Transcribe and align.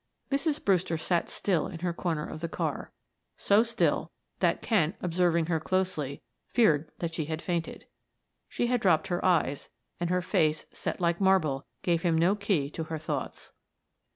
Mrs. 0.31 0.65
Brewster 0.65 0.97
sat 0.97 1.29
still 1.29 1.67
in 1.67 1.81
her 1.81 1.93
corner 1.93 2.27
of 2.27 2.41
the 2.41 2.49
car; 2.49 2.91
so 3.37 3.61
still 3.61 4.09
that 4.39 4.63
Kent, 4.63 4.95
observing 4.99 5.45
her 5.45 5.59
closely, 5.59 6.23
feared 6.47 6.89
that 6.97 7.13
she 7.13 7.25
had 7.25 7.39
fainted. 7.39 7.85
She 8.49 8.65
had 8.65 8.81
dropped 8.81 9.09
her 9.09 9.23
eyes, 9.23 9.69
and 9.99 10.09
her 10.09 10.23
face, 10.23 10.65
set 10.73 10.99
like 10.99 11.21
marble, 11.21 11.67
gave 11.83 12.01
him 12.01 12.17
no 12.17 12.33
key 12.35 12.67
to 12.71 12.85
her 12.85 12.97
thoughts. 12.97 13.53